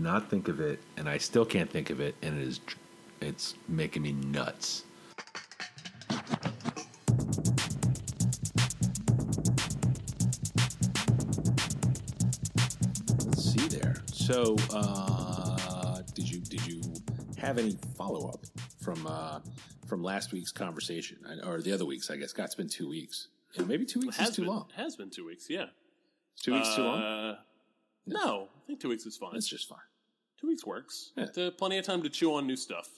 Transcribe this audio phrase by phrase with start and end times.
[0.00, 2.60] could not think of it, and I still can't think of it, and it is,
[3.20, 4.84] it's making me nuts.
[13.26, 13.96] Let's see there.
[14.12, 16.80] So, uh, did you did you
[17.36, 18.40] have any follow up
[18.82, 19.40] from uh,
[19.86, 22.10] from last week's conversation or the other weeks?
[22.10, 22.32] I guess.
[22.32, 23.28] God, it's been two weeks.
[23.54, 24.68] Yeah, maybe two weeks has is too been, long.
[24.76, 25.46] Has been two weeks.
[25.50, 25.66] Yeah.
[26.42, 27.02] Two weeks too long.
[27.02, 27.36] Uh,
[28.06, 29.30] No, I think two weeks is fine.
[29.34, 29.78] That's just fine.
[30.40, 31.12] Two weeks works.
[31.16, 31.50] Yeah.
[31.58, 32.88] Plenty of time to chew on new stuff.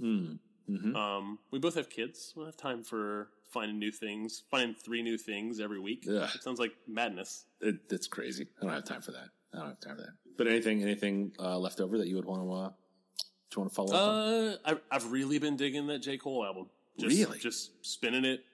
[0.00, 0.38] Mm.
[0.68, 2.32] hmm Um, we both have kids.
[2.36, 6.06] We'll have time for finding new things, finding three new things every week.
[6.08, 6.28] Ugh.
[6.34, 7.44] It sounds like madness.
[7.60, 8.46] It, that's crazy.
[8.60, 9.28] I don't have time for that.
[9.52, 10.12] I don't have time for that.
[10.38, 13.70] But anything, anything uh, left over that you would want to, uh, do you want
[13.70, 14.02] to follow up?
[14.02, 14.18] on?
[14.48, 16.16] Uh, I've, I've really been digging that J.
[16.16, 16.68] Cole album.
[16.98, 17.38] Just, Really?
[17.38, 18.44] Just spinning it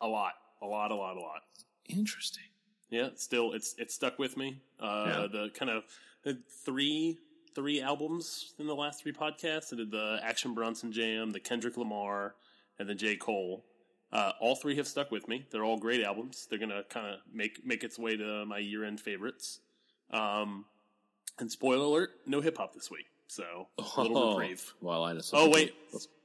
[0.00, 1.42] a lot, a lot, a lot, a lot.
[1.88, 2.44] Interesting.
[2.90, 4.60] Yeah, still, it's it's stuck with me.
[4.78, 5.26] Uh, Yeah.
[5.32, 5.84] The kind of
[6.22, 7.18] the three
[7.54, 9.72] three albums in the last three podcasts.
[9.72, 12.34] I did the Action Bronson Jam, the Kendrick Lamar,
[12.78, 13.16] and the J.
[13.16, 13.64] Cole.
[14.12, 15.44] Uh, all three have stuck with me.
[15.50, 16.46] They're all great albums.
[16.48, 19.60] They're gonna kind of make make its way to my year end favorites.
[20.12, 20.64] Um,
[21.38, 24.72] and spoiler alert: no hip hop this week, so a little reprieve.
[24.80, 25.20] Well, I know.
[25.32, 25.74] Oh wait,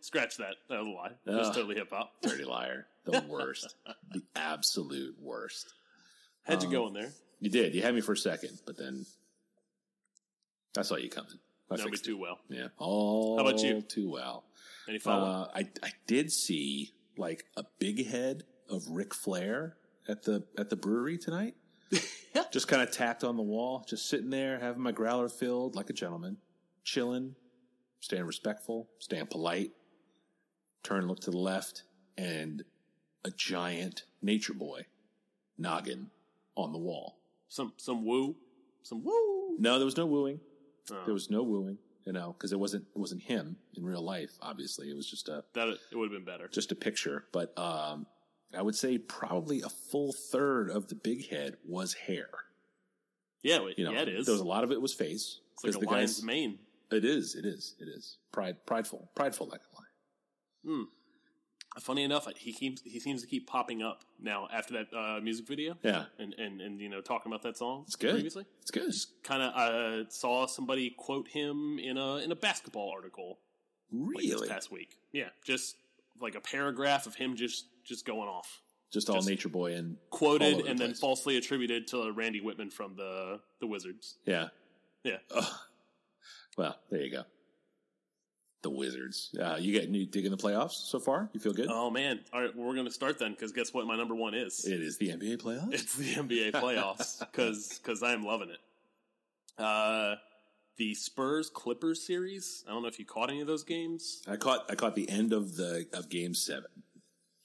[0.01, 0.55] scratch that.
[0.69, 1.11] That was a lie.
[1.25, 1.55] It was Ugh.
[1.55, 2.11] totally hip hop.
[2.21, 2.85] dirty liar.
[3.05, 3.73] The worst.
[4.11, 5.73] the absolute worst.
[6.43, 7.11] How'd you Um, go in there?
[7.39, 7.73] You did.
[7.73, 9.05] You had me for a second, but then
[10.77, 11.39] I saw you coming.
[11.71, 12.39] I Know me too well.
[12.49, 12.67] Yeah.
[12.77, 13.81] All How about you?
[13.81, 14.43] too well.
[14.87, 15.51] Any follow up?
[15.53, 20.69] Uh, I I did see like a big head of Ric Flair at the at
[20.69, 21.55] the brewery tonight.
[22.51, 25.89] just kind of tacked on the wall, just sitting there, having my growler filled like
[25.89, 26.37] a gentleman,
[26.83, 27.35] chilling,
[27.99, 29.71] staying respectful, staying polite.
[30.83, 31.83] Turn, look to the left,
[32.17, 32.63] and
[33.25, 34.85] a giant nature boy
[35.57, 36.09] noggin
[36.55, 37.17] on the wall.
[37.47, 38.35] some some woo,
[38.81, 39.57] some woo.
[39.59, 40.39] No, there was no wooing.
[40.91, 41.01] Oh.
[41.05, 44.31] There was no wooing, you know, because it wasn't it wasn't him in real life.
[44.41, 46.47] Obviously, it was just a That it would have been better.
[46.47, 47.25] just a picture.
[47.31, 48.05] But um,
[48.57, 52.29] I would say probably a full third of the big head was hair.
[53.43, 54.25] Yeah, wait, You know, yeah, it is.
[54.25, 55.39] There was a lot of it was face.
[55.53, 56.59] it's like a the lion's guys- mane.
[56.91, 57.35] It is.
[57.35, 57.75] It is.
[57.79, 58.17] It is.
[58.31, 59.87] Pride, prideful, prideful like a lion.
[60.87, 60.89] Hmm.
[61.79, 65.47] Funny enough, he keeps he seems to keep popping up now after that uh, music
[65.47, 65.77] video.
[65.83, 67.83] Yeah, And, and and you know talking about that song.
[67.85, 68.11] It's good.
[68.13, 68.93] Previously, it's good.
[69.23, 73.39] kind of uh, saw somebody quote him in a in a basketball article
[73.91, 74.97] like Really, this past week.
[75.13, 75.75] Yeah, just
[76.19, 79.95] like a paragraph of him just just going off, just all just- nature boy and
[80.09, 84.17] quoted over the and then falsely attributed to Randy Wittman from the the Wizards.
[84.25, 84.49] yeah,
[85.03, 85.17] Yeah.
[85.33, 85.45] Ugh.
[86.57, 87.23] Well, there you go.
[88.61, 89.33] The Wizards.
[89.41, 91.29] Uh, you get you digging the playoffs so far?
[91.33, 91.67] You feel good?
[91.69, 92.19] Oh man!
[92.33, 93.87] All right, well, we're going to start then because guess what?
[93.87, 95.73] My number one is It is the NBA playoffs.
[95.73, 98.59] it's the NBA playoffs because I am loving it.
[99.63, 100.15] Uh,
[100.77, 102.63] the Spurs Clippers series.
[102.67, 104.21] I don't know if you caught any of those games.
[104.27, 106.69] I caught I caught the end of the of Game Seven.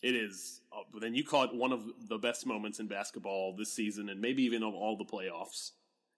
[0.03, 0.61] It is.
[0.73, 4.43] Uh, then you caught one of the best moments in basketball this season, and maybe
[4.43, 5.71] even of all the playoffs,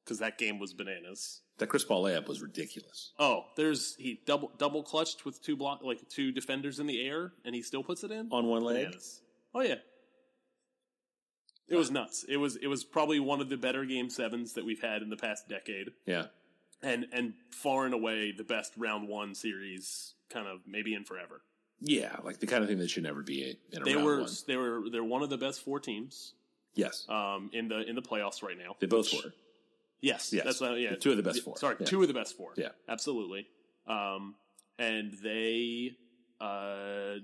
[0.06, 1.42] because that game was bananas.
[1.58, 3.12] That Chris Paul layup was ridiculous.
[3.18, 7.32] Oh, there's he double double clutched with two block like two defenders in the air,
[7.44, 9.20] and he still puts it in On one leg, Bananas.
[9.54, 9.76] Oh yeah.
[11.68, 12.24] It was nuts.
[12.28, 15.10] It was it was probably one of the better game sevens that we've had in
[15.10, 16.26] the past decade, yeah,
[16.80, 21.40] and and far and away the best round one series, kind of maybe in forever.
[21.80, 24.20] yeah, like the kind of thing that should never be in a They round were
[24.20, 24.30] one.
[24.46, 26.34] they were they're one of the best four teams
[26.74, 28.76] Yes, um, in the in the playoffs right now.
[28.78, 29.32] they both were.
[30.00, 30.44] Yes, Yes.
[30.44, 30.94] that's uh, yeah.
[30.96, 31.56] Two of the best four.
[31.56, 31.86] Sorry, Yeah.
[31.86, 32.52] two of the best four.
[32.56, 32.68] Yeah.
[32.88, 33.46] absolutely.
[33.86, 34.34] Um,
[34.78, 35.96] and they
[36.40, 37.14] uh,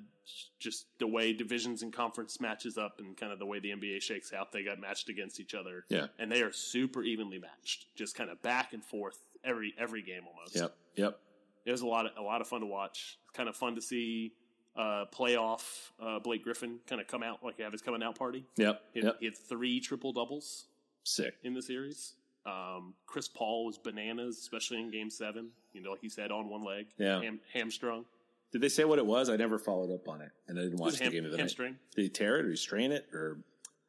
[0.59, 4.00] just the way divisions and conference matches up, and kind of the way the NBA
[4.00, 5.84] shakes out, they got matched against each other.
[5.88, 6.06] Yeah.
[6.19, 10.22] and they are super evenly matched, just kind of back and forth every every game
[10.27, 10.56] almost.
[10.56, 11.19] Yep, yep.
[11.66, 13.19] It was a lot of a lot of fun to watch.
[13.28, 14.32] It's kind of fun to see
[14.77, 18.47] uh, playoff uh, Blake Griffin kind of come out like have his coming out party.
[18.56, 19.16] Yep, He had, yep.
[19.21, 20.66] he had three triple doubles
[21.05, 21.34] Sick.
[21.44, 22.15] in the series.
[22.44, 25.50] Um, Chris Paul was bananas, especially in Game Seven.
[25.72, 27.20] You know, like he said, on one leg, Yeah.
[27.22, 28.05] ham, hamstrung.
[28.52, 29.28] Did they say what it was?
[29.31, 31.31] I never followed up on it, and I didn't watch was the ham- game of
[31.31, 31.43] the night.
[31.43, 31.78] hamstring.
[31.96, 33.38] Did he tear it or he strain it or?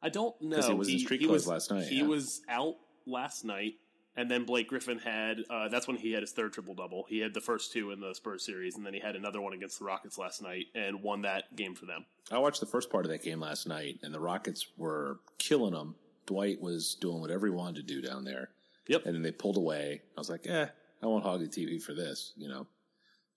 [0.00, 0.60] I don't know.
[0.60, 2.06] he was in street clothes last night, He yeah.
[2.06, 2.76] was out
[3.06, 3.74] last night,
[4.16, 5.38] and then Blake Griffin had.
[5.50, 7.04] Uh, that's when he had his third triple double.
[7.08, 9.52] He had the first two in the Spurs series, and then he had another one
[9.52, 12.06] against the Rockets last night and won that game for them.
[12.30, 15.72] I watched the first part of that game last night, and the Rockets were killing
[15.74, 15.96] them.
[16.26, 18.50] Dwight was doing whatever he wanted to do down there.
[18.88, 19.06] Yep.
[19.06, 20.02] And then they pulled away.
[20.16, 20.66] I was like, eh,
[21.02, 22.32] I won't hog the TV for this.
[22.36, 22.66] You know,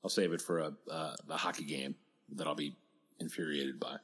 [0.04, 1.96] I'll save it for a uh, the hockey game
[2.36, 2.76] that I'll be
[3.20, 3.98] infuriated by.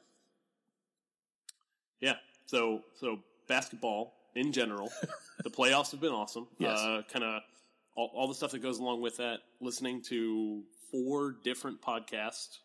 [2.00, 2.14] Yeah.
[2.46, 4.90] So so basketball in general,
[5.44, 6.46] the playoffs have been awesome.
[6.58, 6.78] Yes.
[6.78, 7.42] Uh, kind of
[7.96, 9.40] all, all the stuff that goes along with that.
[9.60, 12.58] Listening to four different podcasts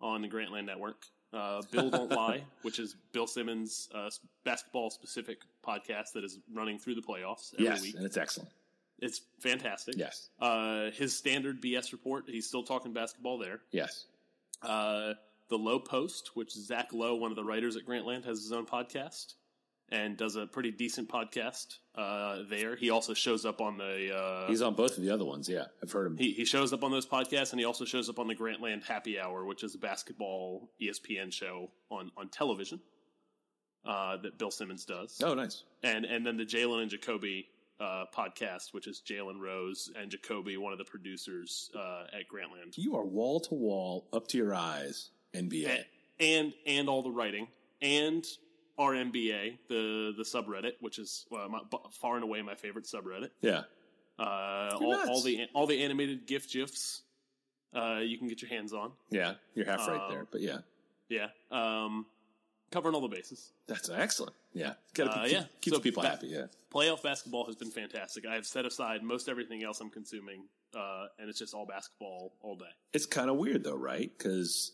[0.00, 1.04] on the Grantland Network.
[1.32, 4.08] Uh, Bill Don't Lie, which is Bill Simmons' uh,
[4.44, 7.96] basketball specific podcast that is running through the playoffs every yes, week.
[7.96, 8.48] and it's excellent.
[9.00, 9.94] It's fantastic.
[9.96, 13.60] Yes, Uh, his standard BS report, he's still talking basketball there.
[13.70, 14.06] yes.
[14.62, 15.14] Uh,
[15.50, 18.66] the Lowe Post, which Zach Lowe, one of the writers at Grantland, has his own
[18.66, 19.34] podcast
[19.90, 22.76] and does a pretty decent podcast uh, there.
[22.76, 24.14] He also shows up on the.
[24.16, 25.48] Uh, He's on both of the other ones.
[25.48, 26.16] Yeah, I've heard him.
[26.16, 28.84] he, he shows up on those podcasts, and he also shows up on the Grantland
[28.84, 32.80] Happy Hour, which is a basketball ESPN show on on television
[33.86, 35.20] uh, that Bill Simmons does.
[35.24, 35.62] oh, nice.
[35.82, 37.48] and and then the Jalen and Jacoby
[37.80, 42.76] uh, podcast, which is Jalen Rose and Jacoby, one of the producers uh, at Grantland,
[42.76, 45.68] You are wall to wall, up to your eyes, NBA.
[45.70, 45.84] and,
[46.20, 47.46] and and all the writing
[47.80, 48.24] and
[48.78, 51.60] r/NBA, the the subreddit, which is uh, my,
[51.90, 53.30] far and away my favorite subreddit.
[53.40, 53.62] yeah,
[54.18, 57.02] Uh, all, all the all the animated GIF gifs
[57.74, 58.92] uh, you can get your hands on.
[59.10, 59.34] yeah.
[59.54, 60.58] You're half right Um, there, but yeah,
[61.10, 62.06] Yeah, um,
[62.70, 63.52] covering all the bases.
[63.66, 64.34] that's excellent.
[64.54, 65.44] Yeah, got to Uh, keep, yeah.
[65.60, 66.28] keeps So people ba- happy.
[66.28, 68.26] Yeah, playoff basketball has been fantastic.
[68.26, 70.44] I have set aside most everything else I'm consuming,
[70.74, 72.72] uh, and it's just all basketball all day.
[72.94, 74.10] it's kind of weird though, right?
[74.16, 74.72] Because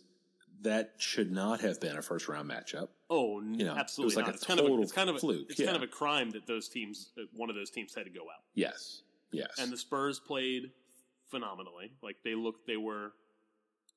[0.63, 2.89] that should not have been a first round matchup.
[3.11, 4.33] Oh, You know, it was absolutely like not.
[4.33, 5.67] a it's kind of a, it's kind of a, fluke, it's yeah.
[5.67, 8.23] kind of a crime that those teams, that one of those teams, had to go
[8.23, 8.43] out.
[8.55, 9.03] Yes,
[9.33, 10.71] yes, And the Spurs played
[11.31, 11.93] phenomenally.
[12.03, 13.13] Like they looked, they were.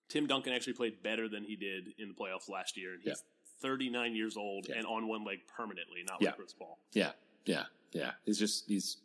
[0.10, 3.24] Tim Duncan actually played better than he did in the playoffs last year, and he's
[3.62, 4.78] 39 years old Yeah.
[4.78, 6.30] and on one leg permanently, not Yeah.
[6.30, 6.80] like Chris Paul.
[6.94, 7.12] yeah,
[7.46, 8.12] yeah, yeah.
[8.26, 8.98] It's just he's.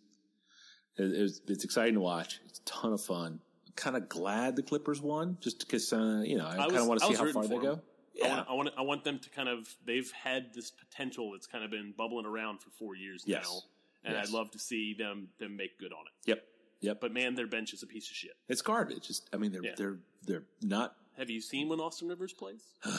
[0.96, 2.40] It's, it's exciting to watch.
[2.46, 3.40] It's a ton of fun.
[3.75, 6.87] Kind of glad the Clippers won, just because uh, you know I, I kind of
[6.87, 7.63] want to see how far they go.
[7.63, 7.73] go.
[7.73, 7.81] 'em.
[8.23, 9.67] I Yeah, want, I want, I want them to kind of.
[9.87, 13.45] They've had this potential that's kind of been bubbling around for four years Yes.
[13.45, 13.61] now,
[14.05, 14.29] and Yes.
[14.29, 16.29] I'd love to see them them make good on it.
[16.29, 16.45] yep,
[16.81, 17.01] yep.
[17.01, 18.33] But man, their bench is a piece of shit.
[18.49, 19.07] It's garbage.
[19.07, 19.75] Just I mean they're Yeah.
[19.77, 20.95] they're they're not.
[21.17, 22.63] Have you seen when Austin Rivers plays?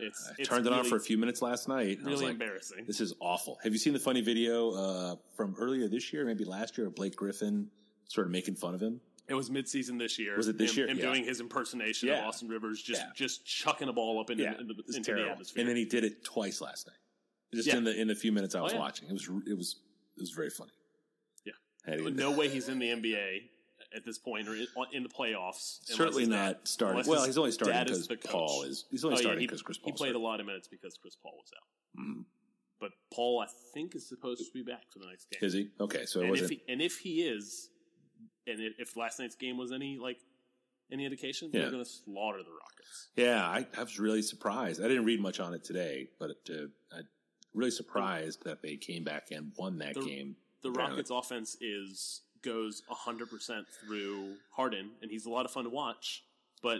[0.00, 1.98] It's, I turned it on for a few minutes last night.
[1.98, 2.84] and I was Really like, embarrassing.
[2.86, 3.58] This is awful.
[3.64, 6.94] Have you seen the funny video uh, from earlier this year, maybe last year, of
[6.94, 7.68] Blake Griffin
[8.06, 9.00] sort of making fun of him?
[9.28, 10.36] It was midseason this year.
[10.36, 10.86] Was it this him, year?
[10.88, 11.04] Him Yeah.
[11.12, 13.10] doing his impersonation of Austin Rivers, just Yeah.
[13.14, 15.60] just chucking a ball up into, into, into the atmosphere.
[15.60, 16.96] And then he did it twice last night.
[17.54, 17.76] Just Yeah.
[17.76, 18.78] in the in the few minutes I Oh, was yeah.
[18.78, 19.76] watching, it was it was
[20.16, 20.72] it was very funny.
[21.44, 21.96] Yeah.
[22.10, 23.50] No way he's in the NBA
[23.94, 25.78] at this point or in, the playoffs.
[25.84, 27.06] certainly not starting.
[27.06, 28.08] Well, he's only starting because.
[28.24, 28.84] Paul is.
[28.90, 29.92] He's only Oh, starting because Chris Paul.
[29.92, 32.02] He played a lot of minutes because Chris Paul was out.
[32.04, 32.24] Mhm.
[32.80, 35.40] But Paul, I think, is supposed to be back for the next game.
[35.42, 36.04] Is he okay?
[36.06, 37.70] So it and if he, and if he is,
[38.48, 40.18] and if, if last night's game was any like
[40.90, 41.62] any indication, Yeah.
[41.62, 43.08] they're going to slaughter the Rockets.
[43.16, 44.80] Yeah, I, I was really surprised.
[44.82, 46.54] I didn't read much on it today, but uh,
[46.92, 47.00] I
[47.54, 50.36] really surprised that they came back and won that The- game.
[50.62, 50.96] The Apparently.
[50.96, 55.70] Rockets' offense is goes hundred percent through Harden, and he's a lot of fun to
[55.70, 56.24] watch.
[56.62, 56.78] But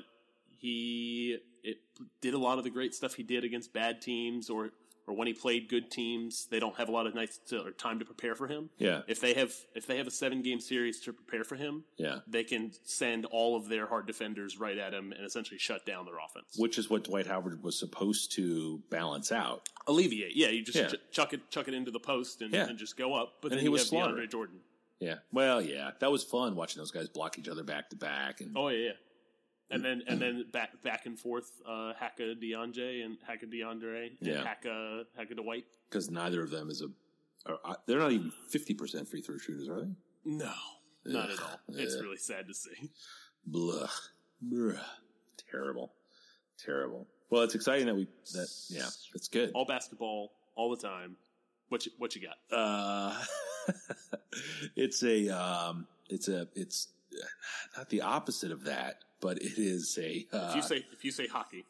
[0.58, 1.78] he it
[2.20, 4.70] did a lot of the great stuff he did against bad teams, or
[5.08, 7.70] or when he played good teams, they don't have a lot of nights to, or
[7.70, 8.70] time to prepare for him.
[8.78, 11.84] Yeah, If they have if they have a seven game series to prepare for him,
[11.96, 12.18] yeah.
[12.26, 16.04] they can send all of their hard defenders right at him and essentially shut down
[16.04, 16.54] their offense.
[16.56, 19.68] Which is what Dwight Howard was supposed to balance out.
[19.86, 20.88] Alleviate, yeah, you just Yeah.
[20.88, 22.68] ch- chuck it chuck it into the post and, Yeah.
[22.68, 23.38] and just go up.
[23.40, 24.26] But And then he was have slaughtering.
[24.26, 24.60] DeAndre Jordan.
[25.00, 25.18] Yeah.
[25.32, 28.40] Well, yeah, that was fun watching those guys block each other back to back.
[28.40, 28.92] And Oh yeah, yeah.
[29.70, 34.28] And then and then back back and forth, uh, Hacka DeAndre and Hacka DeAndre and
[34.28, 34.42] Yeah.
[34.44, 35.66] Hacka Hacka Dwight.
[35.90, 36.86] because neither of them is a,
[37.50, 39.90] are, uh, they're not even fifty percent free throw shooters, are they?
[40.24, 40.52] No,
[41.04, 41.60] not at all.
[41.68, 42.90] It's really sad to see.
[43.46, 43.88] Blah,
[44.40, 44.80] Blah.
[45.50, 45.92] terrible,
[46.58, 47.06] terrible.
[47.30, 49.52] Well, it's exciting that we that yeah, it's good.
[49.54, 51.16] All basketball, all the time.
[51.68, 52.38] What you, what you got?
[52.56, 53.22] Uh,
[54.76, 56.88] it's a um, it's a it's
[57.76, 60.26] not the opposite of that, but it is a.
[60.32, 61.64] Uh, If you say if you say hockey,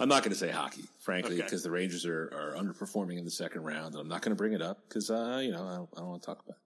[0.00, 1.42] I'm not going to say hockey, frankly, Okay.
[1.42, 4.36] because the Rangers are, are underperforming in the second round, and I'm not going to
[4.36, 6.56] bring it up because uh, you know I don't, don't want to talk about.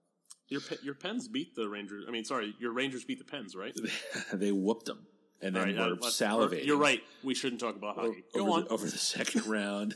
[0.49, 2.05] your your Pens beat the Rangers.
[2.07, 3.75] I mean, sorry, your Rangers beat the Pens, right?
[4.33, 5.05] they whooped them,
[5.41, 6.65] and then right, we're uh, salivating.
[6.65, 7.01] You're right.
[7.23, 8.23] We shouldn't talk about hockey.
[8.35, 8.63] over Go on.
[8.65, 9.95] the, over the second round,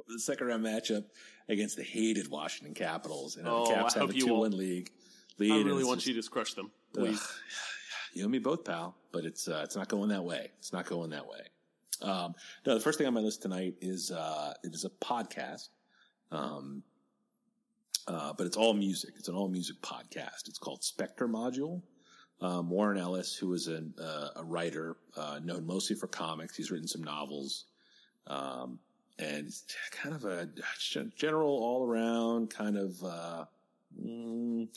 [0.00, 1.04] over the second round matchup
[1.48, 4.40] against the hated Washington Capitals, and Oh, the Caps I have a two won't.
[4.40, 4.90] one league
[5.38, 5.52] I lead.
[5.52, 7.18] and really want just- you to crush them, Ugh.
[8.14, 8.96] You and me both, pal.
[9.12, 10.50] But it's uh, it's not going that way.
[10.58, 11.40] It's not going that way.
[12.02, 12.34] Um,
[12.66, 15.68] no, the first thing on my list tonight is uh, it is a podcast,
[16.30, 16.82] um,
[18.06, 19.14] uh, but it's all music.
[19.18, 20.48] It's an all music podcast.
[20.48, 21.82] It's called Spektrmodule.
[22.40, 26.70] Um, Warren Ellis, who is an, uh, a writer uh, known mostly for comics, he's
[26.70, 27.64] written some novels,
[28.28, 28.78] um,
[29.18, 29.52] and
[29.90, 30.48] kind of a
[31.16, 33.44] general, all around kind of uh,
[34.00, 34.68] mm,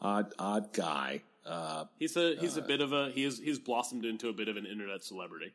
[0.00, 1.22] odd odd guy.
[1.46, 4.48] Uh, He's a he's a bit of a he is he's blossomed into a bit
[4.48, 5.52] of an internet celebrity.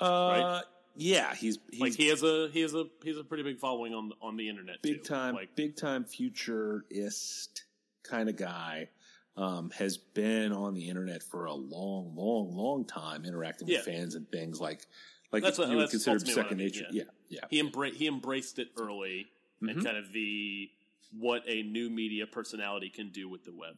[0.00, 0.60] uh,
[0.96, 3.94] yeah, he's he's Like he has a he has a he's a pretty big following
[3.94, 4.82] on on the internet.
[4.82, 5.08] big too.
[5.14, 7.64] time, Like big time futurist
[8.02, 8.88] kind of guy.
[9.36, 14.14] Um, has been on the internet for a long, long, long time, interacting with fans
[14.14, 14.86] and things like
[15.32, 16.86] like That's what- you would consider what I second mean, nature.
[16.92, 17.02] yeah.
[17.28, 17.46] Yeah, yeah.
[17.50, 19.26] he embra- he embraced it early
[19.60, 19.84] and Mhm.
[19.84, 20.70] kind of the
[21.18, 23.76] what a new media personality can do with the web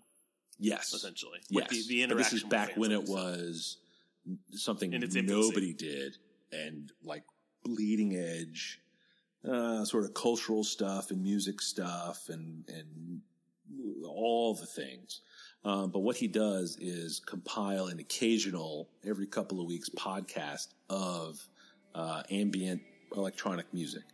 [0.58, 1.40] Yes, essentially.
[1.48, 3.78] Yes, With the, the but this is back when it was
[4.52, 6.16] something nobody did,
[6.52, 7.24] and like
[7.64, 8.80] bleeding edge,
[9.48, 13.20] uh, sort of cultural stuff and music stuff, and and
[14.04, 15.20] all the things.
[15.64, 21.48] Um, but what he does is compile an occasional, every couple of weeks, podcast of
[21.94, 22.82] uh, ambient
[23.16, 24.04] electronic music.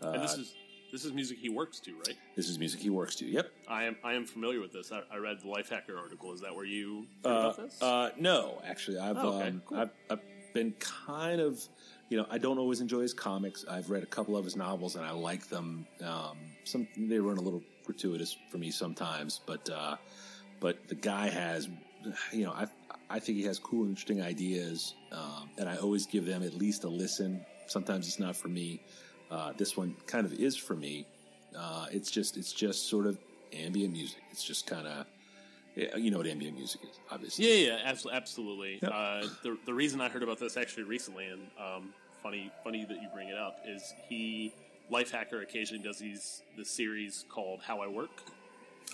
[0.00, 0.54] Uh, And this is
[0.92, 2.16] this is music he works to, right?
[2.36, 3.26] this is music he works to.
[3.26, 3.50] Yep.
[3.68, 4.90] I am I am familiar with this.
[4.92, 6.32] I, I read the Lifehacker article.
[6.32, 7.82] Is that where you heard Uh, about this?
[7.82, 9.78] uh, no, actually, I've Oh, okay, um, cool.
[9.78, 10.20] I've, I've
[10.52, 11.62] been kind of,
[12.08, 13.64] you know, I don't always enjoy his comics.
[13.70, 15.86] I've read a couple of his novels and I like them.
[16.04, 19.96] Um, some they run a little gratuitous for me sometimes, but uh,
[20.60, 21.68] but the guy has,
[22.32, 22.66] you know, I
[23.08, 26.84] I think he has cool, interesting ideas, um, and I always give them at least
[26.84, 27.44] a listen.
[27.66, 28.80] Sometimes it's not for me.
[29.30, 31.06] Uh, this one kind of is for me.
[31.56, 33.18] Uh, it's just it's just sort of
[33.52, 34.22] ambient music.
[34.30, 35.06] It's just kind of.
[35.96, 37.64] You know what ambient music is, obviously.
[37.64, 38.80] yeah, yeah, abso- absolutely.
[38.82, 38.92] Yep.
[38.92, 43.00] Uh, the the reason I heard about this actually recently, and um, funny funny that
[43.00, 44.52] you bring it up, is he
[44.90, 48.10] Lifehacker occasionally does these the series called How I Work,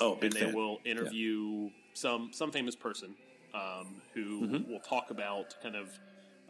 [0.00, 0.54] Oh, big and they fan.
[0.54, 3.14] will interview some some famous person
[3.54, 4.68] um, who Mhm.
[4.68, 5.88] will talk about kind of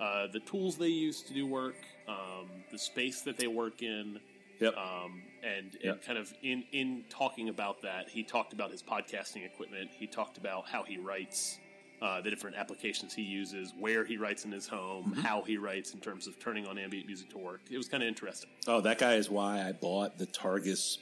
[0.00, 1.76] uh, the tools they use to do work,
[2.08, 4.20] um, the space that they work in,
[4.60, 4.74] Yep.
[4.76, 6.04] um, and, and Yep.
[6.04, 9.90] kind of in in talking about that, he talked about his podcasting equipment.
[9.98, 11.58] He talked about how he writes.
[12.02, 15.20] Uh, the different applications he uses, where he writes in his home, Mm-hmm.
[15.22, 17.62] how he writes in terms of turning on ambient music to work.
[17.70, 18.50] It was kind of interesting.
[18.68, 20.98] oh, that guy is why I bought the Targus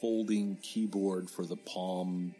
[0.00, 2.34] folding keyboard for the Palm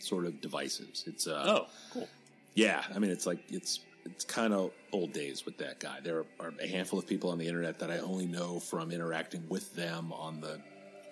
[0.00, 1.04] sort of devices.
[1.06, 2.08] It's uh, Oh, cool.
[2.54, 2.82] yeah.
[2.92, 5.98] I mean, it's like it's it's kind of old days with that guy.
[6.02, 9.44] There are a handful of people on the internet that I only know from interacting
[9.48, 10.60] with them on the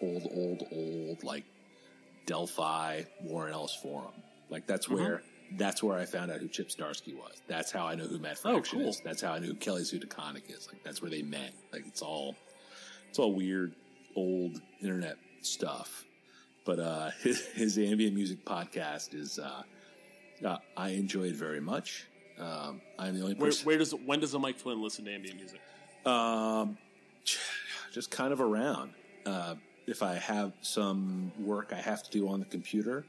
[0.00, 1.44] old, old, old like
[2.26, 4.12] Delphi Warren Ellis forum.
[4.50, 4.96] Like that's Mm-hmm.
[5.02, 5.22] where
[5.58, 7.42] that's where I found out who Chip Zdarsky was.
[7.46, 8.88] That's how I know who Matt Fraction Oh, cool.
[8.90, 9.00] is.
[9.04, 10.66] That's how I knew who Kelly Sue DeConnick is.
[10.72, 11.52] Like that's where they met.
[11.72, 12.36] Like it's all
[13.10, 13.74] it's all weird
[14.16, 16.04] old internet stuff.
[16.64, 19.62] But uh, his, his ambient music podcast is uh,
[20.46, 22.06] uh, I enjoy it very much.
[22.38, 23.66] Um, I'm the only Where, person.
[23.66, 25.60] where does when does a Mike Flynn listen to ambient music?
[26.06, 26.76] Um,
[27.92, 28.92] just kind of around.
[29.26, 29.54] Uh,
[29.86, 33.04] if I have some work I have to do on the computer,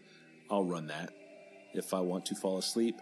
[0.50, 1.12] I'll run that.
[1.74, 3.00] If I want to fall asleep,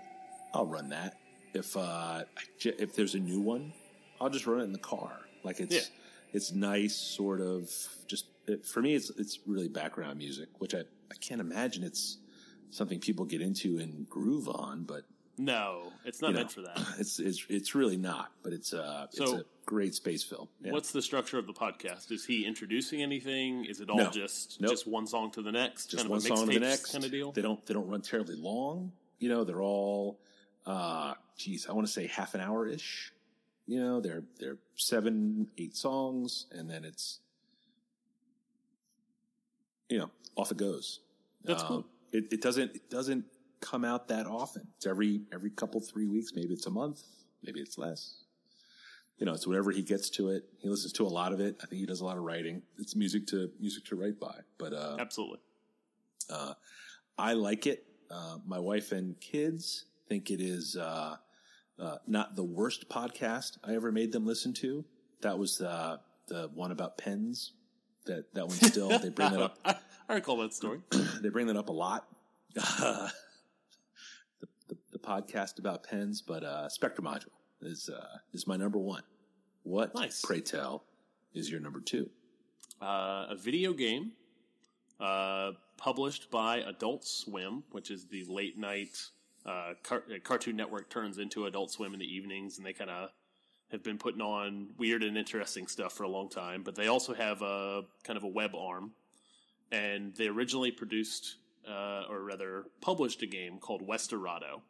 [0.54, 1.18] I'll run that.
[1.54, 2.26] If uh, I
[2.60, 3.74] j- if there's a new one,
[4.22, 5.20] I'll just run it in the car.
[5.44, 5.82] Like it's Yeah.
[6.34, 7.70] it's nice, sort of.
[8.08, 10.80] Just it, for me, it's it's really background music, which I
[11.12, 12.18] I can't imagine it's
[12.70, 15.04] something people get into and groove on, but
[15.42, 16.80] No, it's not you know, meant for that.
[17.00, 20.48] It's it's it's really not, but it's uh it's a great space film.
[20.64, 20.72] Yeah.
[20.72, 22.12] What's the structure of the podcast?
[22.12, 23.66] Is he introducing anything?
[23.66, 24.10] Is it all No.
[24.12, 24.72] just Nope.
[24.72, 26.70] just one song to the next, just kind one of a song to the mixtape
[26.70, 27.32] next kind of deal?
[27.32, 28.92] They don't they don't run terribly long.
[29.18, 30.20] You know, they're all
[30.68, 33.12] uh geez, I want to say half an hour ish.
[33.66, 37.20] You know, they're they're seven, eight songs, and then it's
[39.90, 41.00] you know, off it goes.
[41.44, 41.86] That's cool.
[42.12, 43.26] It, it doesn't it doesn't
[43.62, 44.68] come out that often.
[44.76, 46.32] It's every every couple three weeks.
[46.36, 47.02] Maybe it's a month.
[47.44, 48.24] Maybe it's less.
[49.18, 50.46] You know, it's whenever he gets to it.
[50.60, 51.56] He listens to a lot of it.
[51.62, 52.64] I think he does a lot of writing.
[52.80, 54.40] It's music to music to write by.
[54.58, 55.40] But uh, Absolutely.
[56.30, 56.54] uh,
[57.18, 57.86] I like it.
[58.10, 61.16] Uh, my wife and kids think it is uh,
[61.80, 64.84] uh, not the worst podcast I ever made them listen to.
[65.22, 67.54] That was uh, the one about pens.
[68.08, 69.60] That that one still they bring that up.
[69.64, 69.76] I,
[70.10, 70.80] I recall that story.
[71.22, 72.08] they bring that up a lot.
[75.02, 77.26] podcast about pens, but uh, Spektrmodule
[77.62, 79.04] is uh, is my number one.
[79.64, 80.22] What, Nice.
[80.24, 80.84] pray tell,
[81.34, 82.10] is your number two?
[82.82, 84.14] Uh, a video game
[85.00, 88.98] uh, published by Adult Swim, which is the late night
[89.46, 92.90] uh, car- uh, Cartoon Network turns into Adult Swim in the evenings, and they kind
[92.90, 93.10] of
[93.72, 96.64] have been putting on weird and interesting stuff for a long time.
[96.64, 98.92] But they also have a kind of a web arm,
[99.72, 101.36] and they originally produced,
[101.70, 104.62] uh, or rather, published a game called Westerado.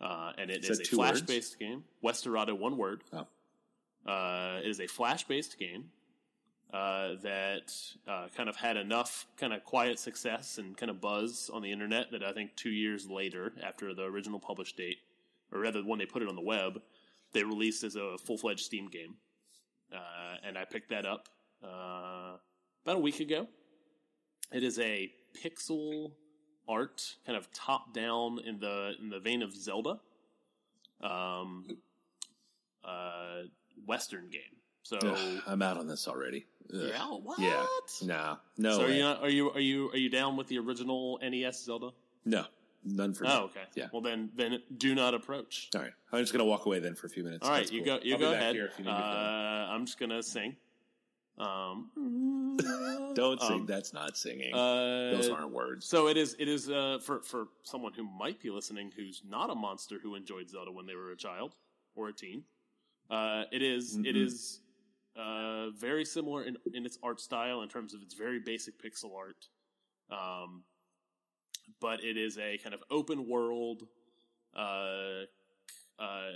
[0.00, 1.20] Uh, and it Is is a two words?
[1.20, 1.84] flash based game.
[2.02, 3.02] Westerado, one word.
[3.12, 3.26] Oh.
[4.10, 5.84] Uh, it is a flash based game
[6.72, 7.72] uh, that
[8.06, 11.70] uh, kind of had enough kind of quiet success and kind of buzz on the
[11.72, 14.98] internet that I think two years later, after the original published date,
[15.52, 16.82] or rather when they put it on the web,
[17.32, 19.14] they released as a full fledged Steam game.
[19.92, 21.28] Uh, and I picked that up
[21.62, 22.36] uh,
[22.84, 23.46] about a week ago.
[24.52, 25.10] It is a
[25.42, 26.12] pixel
[26.68, 30.00] art, kind of top down in the in the vein of Zelda,
[31.02, 31.66] um,
[32.84, 33.42] uh,
[33.86, 34.40] Western game.
[34.82, 36.46] So Ugh, I'm out on this already.
[36.72, 36.80] Ugh.
[36.88, 37.38] yeah, what?
[37.38, 37.64] Yeah.
[38.02, 38.36] Nah.
[38.58, 38.78] No.
[38.78, 41.64] So are you not, are you are you are you down with the original NES
[41.64, 41.90] Zelda?
[42.24, 42.44] no.
[42.86, 43.30] None for me.
[43.32, 43.62] Oh, okay.
[43.74, 43.86] Yeah.
[43.94, 45.70] Well, then then do not approach.
[45.74, 45.92] All right.
[46.12, 47.48] I'm just gonna walk away then for a few minutes.
[47.48, 47.98] All right, you go.
[48.02, 48.54] You I'll go ahead.
[48.54, 49.68] here if you need Uh.
[49.70, 50.54] I'm just gonna sing.
[51.38, 52.56] Um,
[53.14, 53.60] Don't sing.
[53.60, 54.54] um, That's not singing.
[54.54, 55.86] Uh, Those aren't words.
[55.86, 56.36] So it is.
[56.38, 60.14] It is uh, for for someone who might be listening, who's not a monster who
[60.14, 61.54] enjoyed Zelda when they were a child
[61.96, 62.44] or a teen.
[63.10, 64.26] Uh, it is- It Mm-mm.
[64.26, 64.60] is
[65.16, 69.14] uh, very similar in, in its art style in terms of its very basic pixel
[69.16, 69.46] art.
[70.10, 70.64] Um,
[71.80, 73.82] but it is a kind of open world
[74.56, 75.22] uh,
[75.98, 76.30] uh,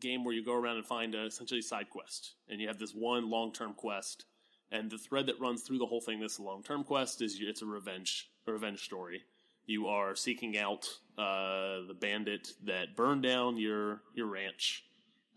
[0.00, 2.92] game where you go around and find a, essentially side quest, and you have this
[2.94, 4.24] one long term quest.
[4.72, 7.62] And the thread that runs through the whole thing, this long term quest, is it's
[7.62, 9.24] a revenge, a revenge story.
[9.66, 10.88] You are seeking out
[11.18, 14.84] uh, the bandit that burned down your your ranch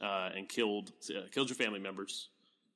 [0.02, 2.30] uh, and killed uh, killed your family members.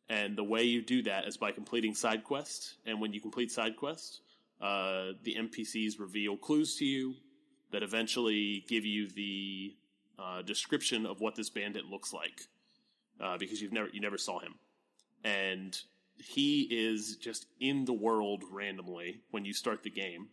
[0.10, 2.75] And the way you do that is by completing side quests.
[2.86, 4.22] And when you complete side quests,
[4.62, 7.15] uh, the NPCs reveal clues to you
[7.72, 9.75] that eventually give you the
[10.19, 12.41] uh, description of what this bandit looks like,
[13.19, 14.55] uh, because you've never you never saw him,
[15.24, 15.79] and
[16.17, 20.29] he is just in the world randomly when you start the game,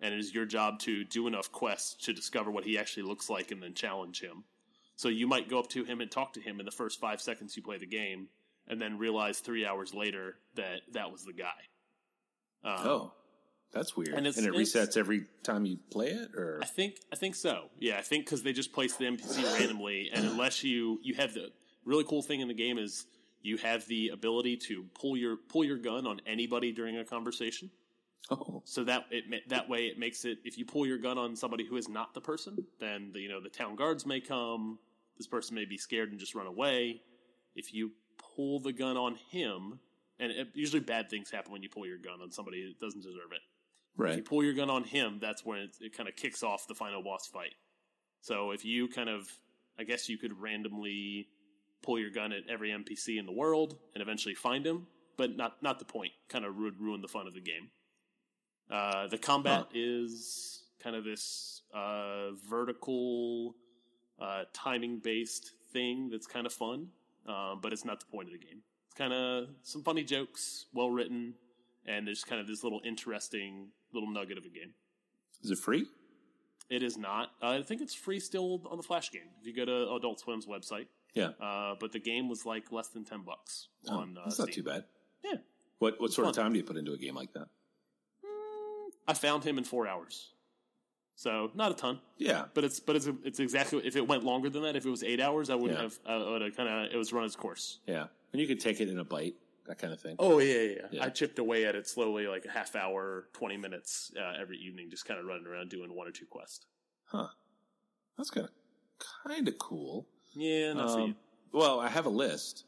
[0.00, 3.28] and it is your job to do enough quests to discover what he actually looks
[3.28, 4.44] like and then challenge him.
[4.96, 7.20] So you might go up to him and talk to him in the first five
[7.20, 8.28] seconds you play the game,
[8.68, 11.48] and then realize three hours later that that was the guy.
[12.64, 13.12] Um, oh,
[13.74, 14.10] that's weird.
[14.10, 17.70] and And, it resets every time you play it, or I think I think so.
[17.78, 21.34] Yeah, I think because they just place the NPC randomly, and unless you you have
[21.34, 21.50] the
[21.84, 23.06] really cool thing in the game is
[23.42, 27.70] you have the ability to pull your pull your gun on anybody during a conversation.
[28.30, 31.34] oh, So that it that way it makes it if you pull your gun on
[31.34, 34.78] somebody who is not the person, then the, you know the town guards may come.
[35.18, 37.02] This person may be scared and just run away.
[37.54, 37.92] If you
[38.36, 39.78] pull the gun on him,
[40.18, 43.02] and it, usually bad things happen when you pull your gun on somebody that doesn't
[43.02, 43.40] deserve it
[44.12, 46.66] if you pull your gun on him, that's when it, it kind of kicks off
[46.66, 47.54] the final boss fight.
[48.20, 49.28] So if you kind of,
[49.78, 51.28] I guess you could randomly
[51.82, 55.62] pull your gun at every NPC in the world and eventually find him, but not
[55.62, 56.12] not the point.
[56.28, 57.70] Kind of would ruin the fun of the game.
[58.70, 59.66] Uh, the combat Huh.
[59.74, 63.54] is kind of this uh, vertical,
[64.20, 66.88] uh, timing based thing that's kind of fun,
[67.26, 68.62] um, but it's not the point of the game.
[68.86, 71.34] It's kind of some funny jokes, well written,
[71.86, 74.74] and there's kind of this little interesting little nugget of a game.
[75.42, 75.86] Is it free?
[76.70, 77.30] It is not.
[77.42, 79.28] Uh, I think it's free still on the Flash game.
[79.40, 81.28] If you go to Adult Swim's website, Yeah.
[81.40, 84.16] uh, but the game was like less than ten bucks Oh, on.
[84.16, 84.64] Uh, that's not Steam.
[84.64, 84.84] too bad.
[85.22, 85.36] Yeah.
[85.78, 87.48] What what sort of time do you put into a game like that?
[88.24, 90.32] Mm, I found him in four hours,
[91.16, 92.00] so not a ton.
[92.16, 92.46] Yeah.
[92.54, 94.76] But it's but it's it's exactly if it went longer than that.
[94.76, 95.82] If it was eight hours, I wouldn't Yeah.
[95.82, 95.98] have.
[96.06, 97.80] I would have kind of it was run its course.
[97.86, 98.06] Yeah.
[98.32, 99.34] And you could take it in a bite,
[99.66, 100.16] that kind of thing.
[100.18, 100.86] Oh yeah, yeah, yeah.
[100.92, 101.04] Yeah.
[101.04, 104.90] I chipped away at it slowly, like a half hour, twenty minutes uh, every evening,
[104.90, 106.66] just kind of running around doing one or two quests.
[107.06, 107.28] Huh.
[108.16, 108.52] That's kind of
[109.26, 110.06] kind of cool.
[110.34, 111.04] Yeah, not for you.
[111.04, 111.16] Um,
[111.52, 112.64] well, I have a list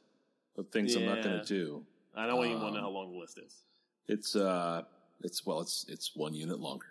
[0.56, 1.84] of things I'm not going to do.
[2.16, 3.62] I don't even want to know um, how long the list is.
[4.08, 4.82] It's uh,
[5.22, 6.86] it's well, it's it's one unit longer.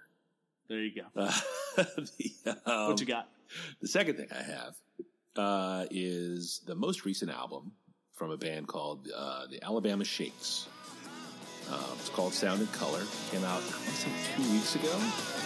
[0.68, 1.22] There you go.
[1.22, 1.32] Uh,
[1.78, 3.30] the, um, what you got?
[3.82, 4.76] The second thing I have
[5.38, 7.72] uh, is the most recent album
[8.16, 10.68] from a band called uh, the Alabama Shakes.
[11.70, 13.04] Uh, it's called Sound and Color.
[13.30, 15.45] Came out, I say, two weeks ago.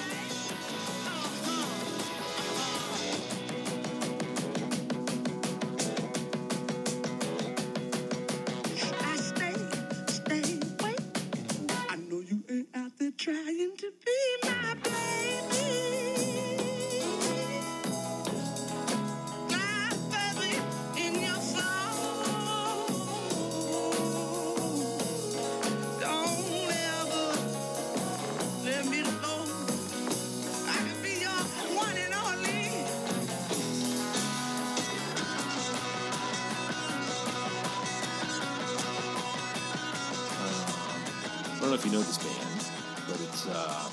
[41.80, 42.66] If you know this band,
[43.08, 43.90] but it's uh,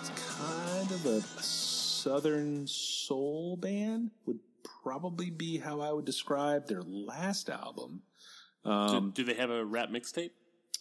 [0.00, 4.12] it's kind of a, a southern soul band.
[4.26, 4.38] Would
[4.82, 8.02] probably be how I would describe their last album.
[8.64, 10.30] Do, Um, do they have a rap mixtape?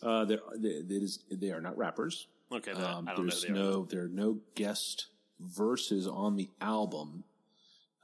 [0.03, 2.27] Uh, there, there- it is, they are not rappers.
[2.51, 3.51] Okay, Um, I don't there's are.
[3.51, 5.07] no there are no guest
[5.39, 7.23] verses on the album.